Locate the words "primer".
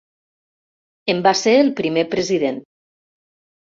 1.81-2.07